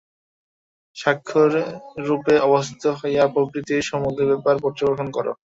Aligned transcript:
সাক্ষিরূপে 0.95 2.35
অবস্থিত 2.47 2.83
হইয়া 2.99 3.23
প্রকৃতির 3.33 3.87
সমুদয় 3.89 4.29
ব্যাপার 4.31 4.55
পর্যবেক্ষণ 4.63 5.07
কর। 5.11 5.25